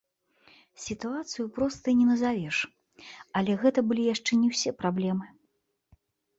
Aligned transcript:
Сітуацыю 0.85 1.45
простай 1.57 1.93
не 1.99 2.07
назавеш, 2.11 2.57
але 3.43 3.51
гэта 3.67 3.79
былі 3.93 4.03
яшчэ 4.13 4.31
не 4.43 4.47
ўсе 4.57 4.69
праблемы. 4.83 5.25